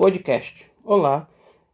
Podcast. 0.00 0.64
Olá, 0.82 1.28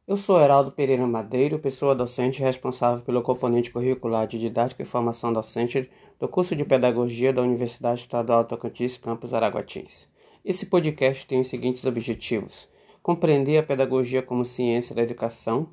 eu 0.05 0.17
sou 0.17 0.41
Heraldo 0.41 0.73
Pereira 0.73 1.07
Madeiro, 1.07 1.61
pessoa 1.61 1.95
docente 1.95 2.41
responsável 2.41 3.05
pelo 3.05 3.23
componente 3.23 3.71
curricular 3.71 4.27
de 4.27 4.37
Didática 4.37 4.83
e 4.83 4.85
Formação 4.85 5.33
Docente 5.33 5.89
do 6.19 6.27
curso 6.27 6.57
de 6.57 6.65
Pedagogia 6.65 7.33
da 7.33 7.41
Universidade 7.41 8.01
Estadual 8.01 8.45
Tocantins, 8.45 8.99
campus 8.99 9.33
Araguatins. 9.33 10.09
Esse 10.45 10.67
podcast 10.67 11.25
tem 11.25 11.41
os 11.41 11.47
seguintes 11.47 11.85
objetivos: 11.85 12.69
compreender 13.01 13.59
a 13.59 13.63
pedagogia 13.63 14.23
como 14.23 14.45
ciência 14.45 14.93
da 14.93 15.05
educação, 15.05 15.69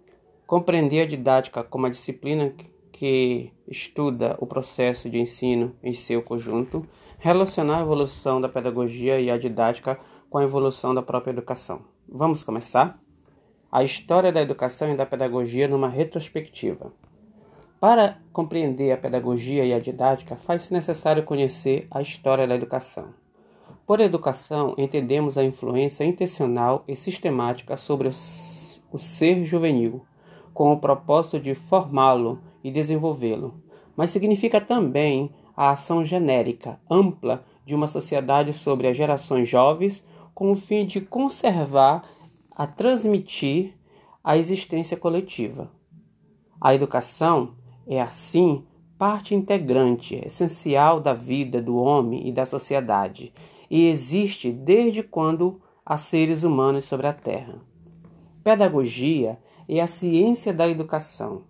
compreender 0.45 1.01
a 1.01 1.07
didática 1.07 1.63
como 1.63 1.88
a 1.88 1.89
disciplina 1.89 2.54
que 2.91 3.51
estuda 3.67 4.38
o 4.39 4.45
processo 4.45 5.09
de 5.09 5.17
ensino 5.20 5.75
em 5.81 5.95
seu 5.95 6.21
conjunto, 6.21 6.88
relacionar 7.17 7.79
a 7.79 7.81
evolução 7.81 8.39
da 8.39 8.47
pedagogia 8.47 9.20
e 9.20 9.31
a 9.31 9.39
didática 9.39 9.99
com 10.29 10.38
a 10.38 10.43
evolução 10.43 10.93
da 10.93 11.01
própria 11.01 11.31
educação. 11.31 11.91
Vamos 12.07 12.43
começar? 12.43 12.99
A 13.71 13.84
história 13.84 14.31
da 14.31 14.41
educação 14.41 14.91
e 14.91 14.95
da 14.95 15.05
pedagogia 15.05 15.67
numa 15.67 15.88
retrospectiva. 15.88 16.93
Para 17.79 18.20
compreender 18.31 18.91
a 18.91 18.98
pedagogia 18.98 19.66
e 19.66 19.73
a 19.73 19.79
didática, 19.79 20.35
faz-se 20.35 20.71
necessário 20.73 21.23
conhecer 21.23 21.88
a 21.89 22.02
história 22.02 22.45
da 22.45 22.55
educação. 22.55 23.13
Por 23.88 23.99
educação, 23.99 24.76
entendemos 24.77 25.38
a 25.38 25.43
influência 25.43 26.03
intencional 26.03 26.84
e 26.88 26.95
sistemática 26.95 27.76
sobre 27.77 28.09
o 28.09 28.99
ser 28.99 29.43
juvenil, 29.45 30.05
com 30.54 30.71
o 30.71 30.79
propósito 30.79 31.40
de 31.40 31.55
formá-lo 31.55 32.41
e 32.63 32.70
desenvolvê-lo, 32.70 33.55
mas 33.95 34.12
significa 34.12 34.62
também 34.62 35.31
a 35.55 35.71
ação 35.71 36.05
genérica, 36.05 36.79
ampla, 36.90 37.43
de 37.65 37.73
uma 37.73 37.88
sociedade 37.88 38.54
sobre 38.54 38.88
as 38.88 38.95
gerações 38.95 39.48
jovens 39.48 40.05
com 40.33 40.51
o 40.51 40.55
fim 40.55 40.85
de 40.85 41.01
conservar 41.01 42.03
a 42.51 42.67
transmitir 42.67 43.73
a 44.23 44.37
existência 44.37 44.95
coletiva. 44.95 45.71
A 46.59 46.73
educação 46.73 47.55
é, 47.85 48.01
assim, 48.01 48.65
parte 48.98 49.35
integrante, 49.35 50.15
essencial 50.25 50.99
da 50.99 51.13
vida 51.13 51.62
do 51.62 51.75
homem 51.75 52.27
e 52.27 52.31
da 52.31 52.45
sociedade, 52.45 53.34
e 53.70 53.87
existe 53.87 54.51
desde 54.51 55.03
quando 55.03 55.62
há 55.85 55.98
seres 55.98 56.43
humanos 56.43 56.85
sobre 56.85 57.07
a 57.07 57.13
Terra. 57.13 57.62
Pedagogia 58.43 59.40
é 59.68 59.81
a 59.81 59.87
ciência 59.87 60.53
da 60.53 60.68
educação. 60.68 61.43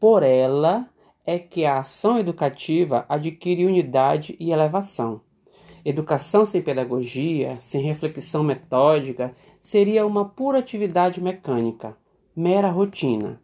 Por 0.00 0.22
ela 0.22 0.88
é 1.24 1.38
que 1.38 1.64
a 1.64 1.78
ação 1.78 2.18
educativa 2.18 3.04
adquire 3.08 3.66
unidade 3.66 4.36
e 4.40 4.50
elevação. 4.50 5.20
Educação 5.84 6.44
sem 6.44 6.60
pedagogia, 6.60 7.58
sem 7.60 7.82
reflexão 7.82 8.42
metódica, 8.42 9.34
seria 9.60 10.06
uma 10.06 10.24
pura 10.24 10.58
atividade 10.58 11.20
mecânica, 11.20 11.96
mera 12.34 12.70
rotina. 12.70 13.40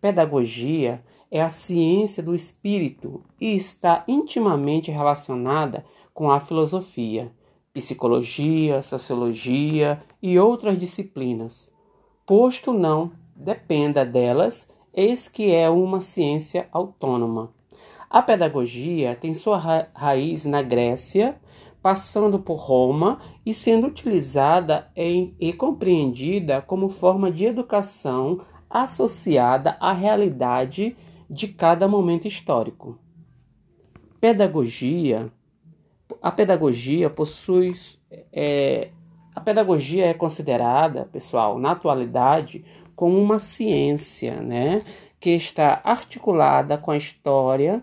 Pedagogia 0.00 1.02
é 1.30 1.40
a 1.40 1.50
ciência 1.50 2.22
do 2.22 2.34
espírito 2.34 3.22
e 3.40 3.54
está 3.54 4.04
intimamente 4.06 4.90
relacionada 4.90 5.84
com 6.12 6.30
a 6.30 6.40
filosofia, 6.40 7.32
psicologia, 7.72 8.82
sociologia 8.82 10.02
e 10.22 10.38
outras 10.38 10.78
disciplinas. 10.78 11.70
Posto 12.26 12.72
não 12.72 13.12
dependa 13.34 14.04
delas, 14.04 14.68
eis 14.92 15.26
que 15.26 15.52
é 15.54 15.70
uma 15.70 16.00
ciência 16.00 16.68
autônoma. 16.70 17.52
A 18.10 18.20
pedagogia 18.20 19.14
tem 19.14 19.32
sua 19.32 19.56
ra 19.56 19.88
raiz 19.94 20.44
na 20.44 20.60
Grécia 20.60 21.40
passando 21.82 22.38
por 22.38 22.54
Roma 22.54 23.20
e 23.44 23.52
sendo 23.52 23.88
utilizada 23.88 24.90
em, 24.94 25.34
e 25.40 25.52
compreendida 25.52 26.62
como 26.62 26.88
forma 26.88 27.30
de 27.30 27.44
educação 27.44 28.40
associada 28.70 29.76
à 29.80 29.92
realidade 29.92 30.96
de 31.28 31.48
cada 31.48 31.88
momento 31.88 32.28
histórico. 32.28 32.98
Pedagogia. 34.20 35.32
A 36.22 36.30
pedagogia 36.30 37.10
possui. 37.10 37.74
É, 38.32 38.90
a 39.34 39.40
pedagogia 39.40 40.06
é 40.06 40.14
considerada, 40.14 41.08
pessoal, 41.10 41.58
na 41.58 41.72
atualidade, 41.72 42.64
como 42.94 43.18
uma 43.18 43.38
ciência, 43.38 44.40
né, 44.42 44.84
que 45.18 45.30
está 45.30 45.80
articulada 45.82 46.76
com 46.76 46.90
a 46.90 46.96
história, 46.96 47.82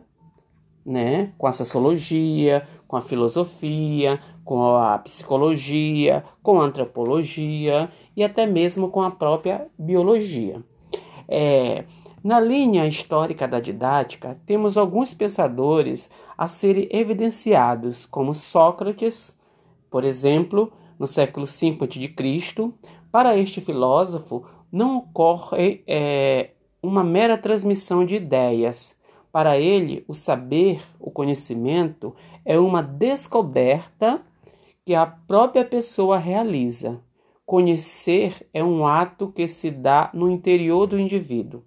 né, 0.90 1.32
com 1.38 1.46
a 1.46 1.52
sociologia, 1.52 2.68
com 2.88 2.98
a 2.98 3.02
filosofia, 3.02 4.20
com 4.44 4.76
a 4.76 4.98
psicologia, 4.98 6.24
com 6.42 6.60
a 6.60 6.66
antropologia 6.66 7.92
e 8.18 8.24
até 8.24 8.48
mesmo 8.48 8.90
com 8.90 9.04
a 9.04 9.12
própria 9.12 9.68
biologia. 9.78 10.64
É, 11.28 11.84
na 12.24 12.40
linha 12.40 12.88
histórica 12.88 13.48
da 13.48 13.60
didática, 13.60 14.40
temos 14.48 14.78
alguns 14.78 15.14
pensadores 15.14 16.10
a 16.36 16.48
serem 16.48 16.90
evidenciados, 16.92 18.08
como 18.08 18.34
Sócrates, 18.34 19.38
por 19.92 20.04
exemplo, 20.04 20.74
no 20.98 21.06
século 21.06 21.46
V 21.46 21.78
a.C. 21.82 22.74
Para 23.12 23.38
este 23.38 23.62
filósofo, 23.62 24.44
não 24.72 24.98
ocorre 24.98 25.84
é, 25.86 26.50
uma 26.82 27.04
mera 27.04 27.38
transmissão 27.38 28.04
de 28.04 28.16
ideias, 28.16 28.98
para 29.32 29.58
ele, 29.58 30.04
o 30.08 30.14
saber, 30.14 30.82
o 31.00 31.12
conhecimento, 31.12 32.16
é 32.44 32.58
uma 32.58 32.82
descoberta 32.82 34.22
que 34.86 34.96
a 34.96 35.06
própria 35.06 35.64
pessoa 35.64 36.18
realiza. 36.18 37.00
Conhecer 37.46 38.48
é 38.54 38.64
um 38.64 38.86
ato 38.86 39.32
que 39.32 39.48
se 39.48 39.70
dá 39.70 40.10
no 40.14 40.30
interior 40.30 40.88
do 40.88 41.00
indivíduo. 41.00 41.64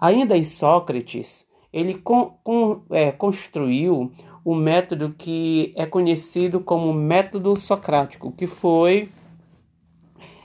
Ainda 0.00 0.36
em 0.36 0.44
Sócrates, 0.44 1.46
ele 1.72 1.94
con, 1.94 2.38
con, 2.42 2.82
é, 2.90 3.10
construiu 3.12 4.12
o 4.44 4.54
método 4.54 5.14
que 5.14 5.72
é 5.76 5.84
conhecido 5.84 6.60
como 6.60 6.92
método 6.92 7.54
socrático, 7.56 8.32
que 8.32 8.46
foi 8.46 9.10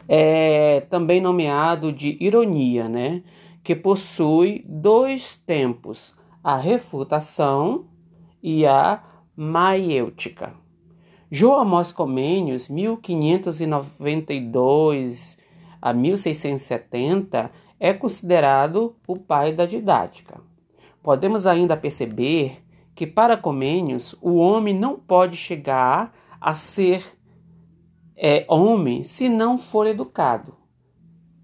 é, 0.08 0.82
também 0.82 1.22
nomeado 1.22 1.92
de 1.92 2.18
ironia, 2.20 2.90
né? 2.90 3.24
Que 3.64 3.76
possui 3.76 4.66
dois 4.68 5.38
tempos, 5.38 6.16
a 6.44 6.58
refutação 6.58 7.86
e 8.42 8.66
a 8.66 9.04
maiêutica. 9.36 10.56
João 11.32 11.62
Amós 11.62 11.94
Comênios, 11.94 12.70
1592 12.70 15.38
a 15.82 15.92
1670, 15.94 17.50
é 17.80 17.94
considerado 17.94 18.96
o 19.08 19.18
pai 19.18 19.54
da 19.54 19.66
didática. 19.66 20.40
Podemos 21.02 21.48
ainda 21.48 21.76
perceber 21.76 22.64
que 22.94 23.08
para 23.08 23.36
Comênios 23.36 24.14
o 24.22 24.36
homem 24.36 24.78
não 24.78 25.00
pode 25.00 25.36
chegar 25.36 26.14
a 26.40 26.54
ser 26.54 27.04
é, 28.16 28.46
homem 28.48 29.02
se 29.04 29.28
não 29.28 29.58
for 29.58 29.88
educado. 29.88 30.63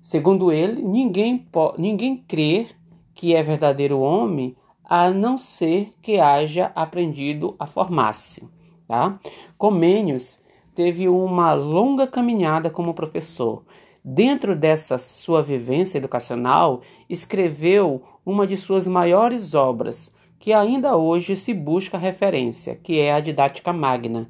Segundo 0.10 0.52
ele, 0.52 0.82
ninguém, 0.82 1.48
ninguém 1.78 2.18
crê 2.28 2.70
que 3.14 3.36
é 3.36 3.44
verdadeiro 3.44 4.00
homem 4.00 4.56
a 4.84 5.12
não 5.12 5.38
ser 5.38 5.92
que 6.02 6.20
haja 6.20 6.72
aprendido 6.74 7.56
a 7.60 7.68
formar-se. 7.68 8.50
Tá? 8.88 9.20
Comênios 9.56 10.42
teve 10.74 11.08
uma 11.08 11.54
longa 11.54 12.08
caminhada 12.08 12.72
como 12.72 12.96
professor. 12.96 13.64
Dentro 14.04 14.56
dessa 14.56 14.98
sua 14.98 15.44
vivência 15.44 16.00
educacional, 16.00 16.82
escreveu 17.08 18.02
uma 18.26 18.48
de 18.48 18.58
suas 18.58 18.88
maiores 18.88 19.54
obras, 19.54 20.12
que 20.40 20.52
ainda 20.52 20.98
hoje 20.98 21.36
se 21.36 21.54
busca 21.54 22.00
referência, 22.00 22.74
que 22.74 23.00
é 23.00 23.14
a 23.14 23.20
Didática 23.20 23.72
Magna, 23.72 24.28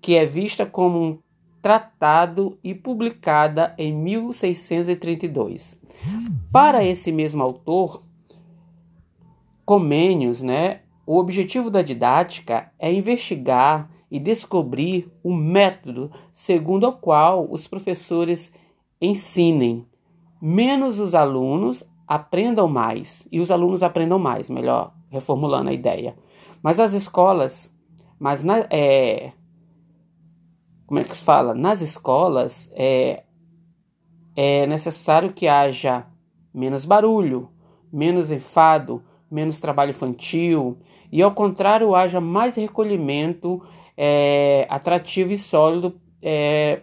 que 0.00 0.16
é 0.16 0.24
vista 0.24 0.66
como 0.66 0.98
um 1.00 1.18
tratado 1.62 2.58
e 2.62 2.74
publicada 2.74 3.74
em 3.76 3.92
1632. 3.92 5.78
Para 6.50 6.84
esse 6.84 7.12
mesmo 7.12 7.42
autor, 7.42 8.02
Comênios, 9.70 10.42
né, 10.42 10.80
o 11.06 11.16
objetivo 11.16 11.70
da 11.70 11.80
didática 11.80 12.72
é 12.76 12.92
investigar 12.92 13.88
e 14.10 14.18
descobrir 14.18 15.08
o 15.22 15.32
método 15.32 16.10
segundo 16.34 16.88
o 16.88 16.92
qual 16.92 17.46
os 17.48 17.68
professores 17.68 18.52
ensinem, 19.00 19.86
menos 20.42 20.98
os 20.98 21.14
alunos 21.14 21.84
aprendam 22.04 22.66
mais 22.66 23.28
e 23.30 23.38
os 23.38 23.50
alunos 23.52 23.84
aprendam 23.84 24.18
mais, 24.18 24.50
melhor, 24.50 24.92
reformulando 25.08 25.70
a 25.70 25.72
ideia. 25.72 26.16
Mas 26.60 26.80
as 26.80 26.92
escolas, 26.92 27.72
mas 28.18 28.42
na, 28.42 28.66
é, 28.70 29.30
como 30.90 30.98
é 30.98 31.04
que 31.04 31.16
se 31.16 31.22
fala? 31.22 31.54
Nas 31.54 31.80
escolas 31.80 32.68
é, 32.74 33.22
é 34.34 34.66
necessário 34.66 35.32
que 35.32 35.46
haja 35.46 36.04
menos 36.52 36.84
barulho, 36.84 37.48
menos 37.92 38.28
enfado, 38.28 39.00
menos 39.30 39.60
trabalho 39.60 39.90
infantil 39.90 40.78
e, 41.12 41.22
ao 41.22 41.30
contrário, 41.30 41.94
haja 41.94 42.20
mais 42.20 42.56
recolhimento 42.56 43.62
é, 43.96 44.66
atrativo 44.68 45.30
e 45.30 45.38
sólido 45.38 45.94
é, 46.20 46.80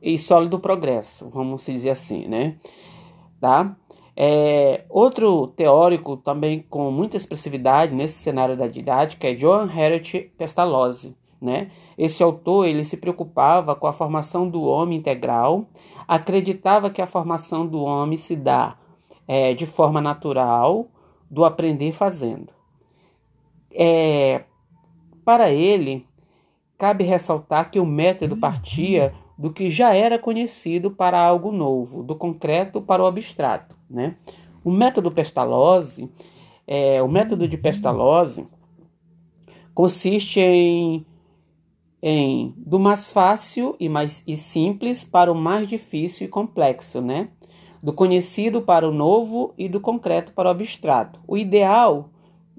e 0.00 0.16
sólido 0.16 0.60
progresso, 0.60 1.28
vamos 1.28 1.66
dizer 1.66 1.90
assim, 1.90 2.28
né? 2.28 2.56
Tá? 3.40 3.76
É, 4.16 4.84
outro 4.88 5.48
teórico 5.48 6.18
também 6.18 6.64
com 6.70 6.88
muita 6.92 7.16
expressividade 7.16 7.92
nesse 7.92 8.14
cenário 8.14 8.56
da 8.56 8.68
didática 8.68 9.26
é 9.26 9.34
Johann 9.34 9.76
Herert 9.76 10.30
Pestalozzi. 10.38 11.16
Né? 11.44 11.70
Esse 11.98 12.22
autor 12.22 12.66
ele 12.66 12.86
se 12.86 12.96
preocupava 12.96 13.76
com 13.76 13.86
a 13.86 13.92
formação 13.92 14.48
do 14.48 14.62
homem 14.62 14.98
integral, 14.98 15.66
acreditava 16.08 16.88
que 16.88 17.02
a 17.02 17.06
formação 17.06 17.66
do 17.66 17.82
homem 17.82 18.16
se 18.16 18.34
dá 18.34 18.78
é, 19.28 19.52
de 19.52 19.66
forma 19.66 20.00
natural, 20.00 20.86
do 21.30 21.44
aprender 21.44 21.92
fazendo. 21.92 22.48
É, 23.70 24.44
para 25.22 25.50
ele, 25.50 26.06
cabe 26.78 27.04
ressaltar 27.04 27.70
que 27.70 27.78
o 27.78 27.84
método 27.84 28.38
partia 28.38 29.12
do 29.36 29.52
que 29.52 29.68
já 29.68 29.94
era 29.94 30.18
conhecido 30.18 30.90
para 30.90 31.20
algo 31.20 31.52
novo, 31.52 32.02
do 32.02 32.16
concreto 32.16 32.80
para 32.80 33.02
o 33.02 33.06
abstrato. 33.06 33.76
Né? 33.90 34.16
O 34.64 34.70
método 34.70 35.10
Pestalozzi, 35.10 36.10
é, 36.66 37.02
o 37.02 37.08
método 37.08 37.46
de 37.46 37.58
Pestalozzi 37.58 38.48
consiste 39.74 40.40
em, 40.40 41.04
em 42.06 42.52
do 42.58 42.78
mais 42.78 43.10
fácil 43.10 43.74
e 43.80 43.88
mais 43.88 44.22
e 44.26 44.36
simples 44.36 45.02
para 45.02 45.32
o 45.32 45.34
mais 45.34 45.66
difícil 45.66 46.26
e 46.26 46.28
complexo, 46.28 47.00
né? 47.00 47.30
Do 47.82 47.94
conhecido 47.94 48.60
para 48.60 48.86
o 48.86 48.92
novo 48.92 49.54
e 49.56 49.70
do 49.70 49.80
concreto 49.80 50.34
para 50.34 50.48
o 50.48 50.50
abstrato. 50.50 51.18
O 51.26 51.34
ideal, 51.34 52.10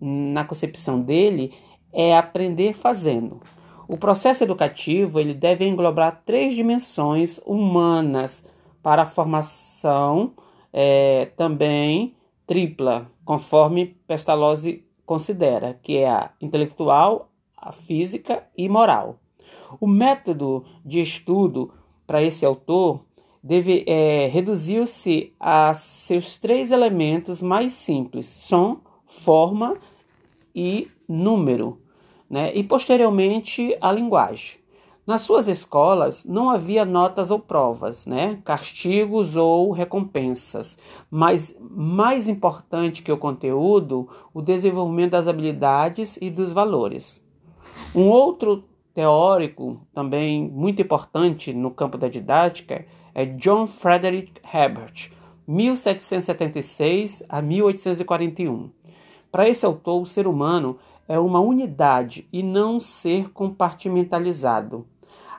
na 0.01 0.43
concepção 0.43 0.99
dele, 0.99 1.53
é 1.93 2.17
aprender 2.17 2.73
fazendo. 2.73 3.39
O 3.87 3.97
processo 3.97 4.43
educativo 4.43 5.19
ele 5.19 5.35
deve 5.35 5.63
englobar 5.67 6.23
três 6.25 6.55
dimensões 6.55 7.39
humanas 7.45 8.49
para 8.81 9.03
a 9.03 9.05
formação 9.05 10.33
é, 10.73 11.27
também 11.37 12.15
tripla, 12.47 13.07
conforme 13.23 13.95
Pestalozzi 14.07 14.83
considera, 15.05 15.79
que 15.83 15.97
é 15.97 16.09
a 16.09 16.31
intelectual, 16.41 17.29
a 17.55 17.71
física 17.71 18.43
e 18.57 18.67
moral. 18.67 19.19
O 19.79 19.87
método 19.87 20.65
de 20.83 21.01
estudo 21.01 21.71
para 22.05 22.21
esse 22.21 22.45
autor 22.45 23.01
deve 23.43 23.83
é, 23.87 24.27
reduziu-se 24.27 25.33
a 25.39 25.73
seus 25.73 26.37
três 26.37 26.71
elementos 26.71 27.41
mais 27.41 27.73
simples: 27.73 28.27
som, 28.27 28.77
forma 29.05 29.77
e 30.53 30.87
número 31.07 31.79
né? 32.29 32.51
e 32.55 32.63
posteriormente 32.63 33.77
a 33.79 33.91
linguagem. 33.91 34.57
Nas 35.05 35.21
suas 35.21 35.47
escolas 35.47 36.25
não 36.25 36.49
havia 36.49 36.83
notas 36.83 37.29
ou 37.29 37.37
provas, 37.37 38.07
né? 38.07 38.39
castigos 38.43 39.35
ou 39.35 39.71
recompensas, 39.71 40.77
mas 41.11 41.55
mais 41.61 42.27
importante 42.27 43.03
que 43.03 43.11
o 43.11 43.17
conteúdo, 43.17 44.09
o 44.33 44.41
desenvolvimento 44.41 45.11
das 45.11 45.27
habilidades 45.27 46.17
e 46.19 46.31
dos 46.31 46.51
valores. 46.51 47.23
Um 47.93 48.09
outro 48.09 48.63
teórico 48.95 49.85
também 49.93 50.49
muito 50.49 50.81
importante 50.81 51.53
no 51.53 51.69
campo 51.69 51.97
da 51.97 52.07
didática 52.07 52.85
é 53.13 53.25
John 53.25 53.67
Frederick 53.67 54.41
Herbert, 54.41 55.11
1776 55.45 57.21
a 57.27 57.41
1841. 57.41 58.69
Para 59.29 59.49
esse 59.49 59.65
autor, 59.65 60.01
o 60.01 60.05
ser 60.05 60.25
humano 60.25 60.79
é 61.09 61.19
uma 61.19 61.41
unidade 61.41 62.25
e 62.31 62.41
não 62.41 62.77
um 62.77 62.79
ser 62.79 63.31
compartimentalizado. 63.31 64.87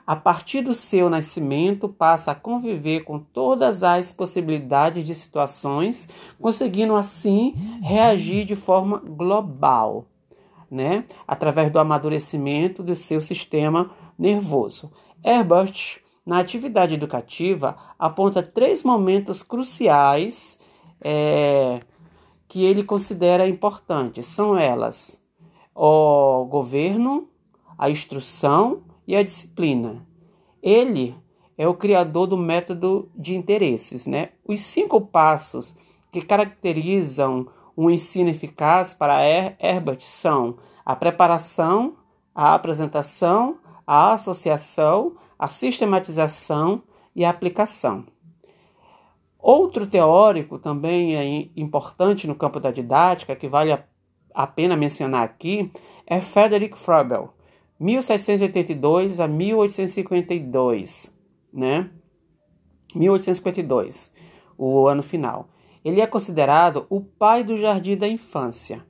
A 0.05 0.15
partir 0.15 0.61
do 0.61 0.73
seu 0.73 1.09
nascimento, 1.09 1.89
passa 1.89 2.31
a 2.31 2.35
conviver 2.35 3.01
com 3.01 3.19
todas 3.19 3.83
as 3.83 4.11
possibilidades 4.11 5.05
de 5.05 5.13
situações, 5.13 6.07
conseguindo 6.39 6.95
assim 6.95 7.55
reagir 7.81 8.45
de 8.45 8.55
forma 8.55 8.99
global, 8.99 10.05
né? 10.69 11.05
através 11.27 11.71
do 11.71 11.79
amadurecimento 11.79 12.83
do 12.83 12.95
seu 12.95 13.21
sistema 13.21 13.91
nervoso. 14.17 14.91
Herbert, 15.23 15.99
na 16.25 16.39
atividade 16.39 16.93
educativa, 16.93 17.77
aponta 17.97 18.43
três 18.43 18.83
momentos 18.83 19.43
cruciais 19.43 20.59
é, 21.01 21.81
que 22.47 22.63
ele 22.63 22.83
considera 22.83 23.47
importantes. 23.47 24.25
São 24.25 24.57
elas 24.57 25.21
o 25.73 26.45
governo, 26.45 27.29
a 27.77 27.89
instrução 27.89 28.81
e 29.07 29.15
a 29.15 29.23
disciplina. 29.23 30.05
Ele 30.61 31.15
é 31.57 31.67
o 31.67 31.73
criador 31.73 32.27
do 32.27 32.37
método 32.37 33.09
de 33.15 33.35
interesses, 33.35 34.07
né? 34.07 34.29
Os 34.45 34.61
cinco 34.61 34.99
passos 34.99 35.75
que 36.11 36.21
caracterizam 36.21 37.47
um 37.77 37.89
ensino 37.89 38.29
eficaz 38.29 38.93
para 38.93 39.23
Herbert 39.23 39.99
são 40.01 40.57
a 40.83 40.95
preparação, 40.95 41.95
a 42.33 42.55
apresentação, 42.55 43.59
a 43.85 44.13
associação, 44.13 45.15
a 45.37 45.47
sistematização 45.47 46.81
e 47.15 47.23
a 47.23 47.29
aplicação. 47.29 48.05
Outro 49.37 49.85
teórico 49.85 50.57
também 50.57 51.15
é 51.15 51.49
importante 51.55 52.27
no 52.27 52.35
campo 52.35 52.59
da 52.59 52.71
didática, 52.71 53.35
que 53.35 53.47
vale 53.47 53.77
a 54.33 54.47
pena 54.47 54.75
mencionar 54.75 55.23
aqui 55.23 55.71
é 56.05 56.19
Frederick 56.19 56.77
Froebel, 56.77 57.33
1782 57.79 59.19
a 59.19 59.27
1852, 59.27 61.13
né? 61.53 61.89
1852, 62.95 64.11
o 64.57 64.87
ano 64.87 65.03
final. 65.03 65.49
Ele 65.87 66.01
é 66.01 66.05
considerado 66.05 66.85
o 66.89 66.99
pai 66.99 67.45
do 67.45 67.55
jardim 67.55 67.95
da 67.95 68.09
infância. 68.09 68.85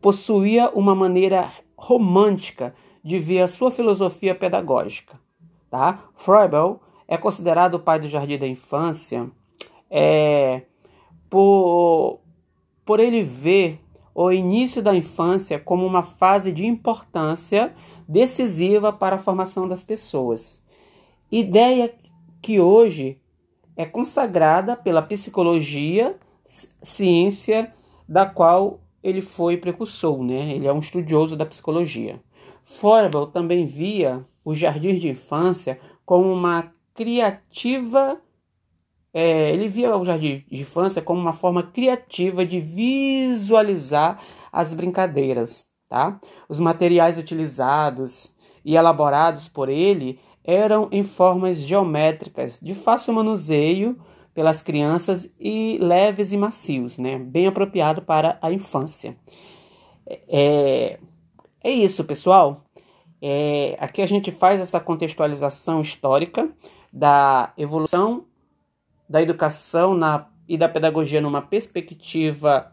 Possuía 0.00 0.70
uma 0.70 0.94
maneira 0.94 1.52
romântica 1.76 2.74
de 3.04 3.18
ver 3.18 3.40
a 3.40 3.48
sua 3.48 3.70
filosofia 3.70 4.34
pedagógica. 4.34 5.20
Tá? 5.68 6.04
Froebel 6.16 6.80
é 7.06 7.18
considerado 7.18 7.74
o 7.74 7.80
pai 7.80 8.00
do 8.00 8.08
jardim 8.08 8.38
da 8.38 8.46
infância 8.46 9.30
é, 9.90 10.62
por, 11.28 12.20
por 12.82 12.98
ele 12.98 13.22
ver 13.22 13.78
o 14.14 14.32
início 14.32 14.82
da 14.82 14.96
infância 14.96 15.58
como 15.58 15.84
uma 15.84 16.02
fase 16.02 16.50
de 16.50 16.64
importância 16.64 17.74
decisiva 18.08 18.90
para 18.90 19.16
a 19.16 19.18
formação 19.18 19.68
das 19.68 19.82
pessoas. 19.82 20.62
Ideia 21.30 21.94
que 22.40 22.58
hoje 22.58 23.20
é 23.78 23.86
consagrada 23.86 24.76
pela 24.76 25.00
psicologia, 25.00 26.16
ciência 26.82 27.72
da 28.08 28.26
qual 28.26 28.80
ele 29.02 29.22
foi 29.22 29.56
precursor, 29.56 30.20
né? 30.24 30.56
Ele 30.56 30.66
é 30.66 30.72
um 30.72 30.80
estudioso 30.80 31.36
da 31.36 31.46
psicologia. 31.46 32.20
Forbel 32.64 33.28
também 33.28 33.64
via 33.66 34.26
os 34.44 34.58
jardins 34.58 35.00
de 35.00 35.08
infância 35.08 35.78
como 36.04 36.32
uma 36.32 36.72
criativa 36.92 38.20
é, 39.14 39.50
ele 39.52 39.68
via 39.68 39.96
o 39.96 40.04
jardim 40.04 40.44
de 40.50 40.60
infância 40.60 41.00
como 41.00 41.20
uma 41.20 41.32
forma 41.32 41.62
criativa 41.62 42.44
de 42.44 42.60
visualizar 42.60 44.22
as 44.52 44.74
brincadeiras. 44.74 45.66
Tá? 45.88 46.20
Os 46.48 46.60
materiais 46.60 47.16
utilizados 47.16 48.34
e 48.64 48.76
elaborados 48.76 49.48
por 49.48 49.68
ele 49.68 50.20
eram 50.48 50.88
em 50.90 51.02
formas 51.02 51.58
geométricas 51.58 52.58
de 52.58 52.74
fácil 52.74 53.12
manuseio 53.12 53.98
pelas 54.32 54.62
crianças 54.62 55.30
e 55.38 55.76
leves 55.78 56.32
e 56.32 56.38
macios, 56.38 56.96
né? 56.96 57.18
bem 57.18 57.46
apropriado 57.46 58.00
para 58.00 58.38
a 58.40 58.50
infância. 58.50 59.14
É, 60.26 60.98
é 61.62 61.70
isso, 61.70 62.02
pessoal. 62.04 62.64
É, 63.20 63.76
aqui 63.78 64.00
a 64.00 64.06
gente 64.06 64.30
faz 64.30 64.58
essa 64.58 64.80
contextualização 64.80 65.82
histórica 65.82 66.48
da 66.90 67.52
evolução 67.58 68.24
da 69.06 69.20
educação 69.20 69.92
na, 69.92 70.28
e 70.48 70.56
da 70.56 70.68
pedagogia 70.68 71.20
numa 71.20 71.42
perspectiva 71.42 72.72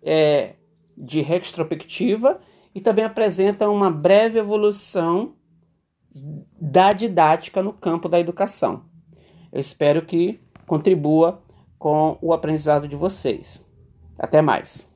é, 0.00 0.54
de 0.96 1.20
retrospectiva 1.22 2.40
e 2.72 2.80
também 2.80 3.04
apresenta 3.04 3.68
uma 3.68 3.90
breve 3.90 4.38
evolução 4.38 5.34
da 6.60 6.92
didática 6.92 7.62
no 7.62 7.72
campo 7.72 8.08
da 8.08 8.18
educação. 8.18 8.84
Eu 9.52 9.60
espero 9.60 10.04
que 10.04 10.40
contribua 10.66 11.42
com 11.78 12.18
o 12.20 12.32
aprendizado 12.32 12.88
de 12.88 12.96
vocês. 12.96 13.64
Até 14.18 14.42
mais. 14.42 14.89